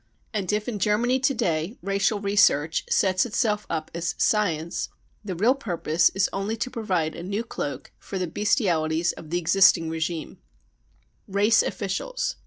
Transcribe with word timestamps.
55 0.33 0.39
And 0.41 0.51
if 0.53 0.67
in 0.67 0.79
Germany 0.79 1.19
to 1.19 1.33
day" 1.35 1.77
racial 1.83 2.19
research 2.19 2.79
55 2.85 2.91
sets 2.95 3.25
itself 3.27 3.67
up 3.69 3.91
as" 3.93 4.15
science, 4.17 4.87
55 5.27 5.27
the 5.27 5.35
real 5.35 5.53
purpose 5.53 6.09
is 6.15 6.27
only 6.33 6.57
to 6.57 6.71
provide 6.71 7.13
a 7.15 7.21
new 7.21 7.43
cloak 7.43 7.91
for 7.99 8.17
the 8.17 8.25
bestialities 8.25 9.11
of 9.11 9.29
the 9.29 9.37
existing 9.37 9.91
regime. 9.91 10.39
ce 10.39 11.05
Race 11.35 11.61
Officials." 11.61 12.37